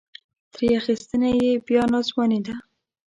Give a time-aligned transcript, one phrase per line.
[0.53, 2.55] ترې اخیستنه یې بیا ناځواني ده.